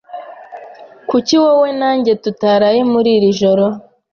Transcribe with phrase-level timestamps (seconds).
[1.09, 3.65] Kuki wowe na njye tutaraye muri iri joro?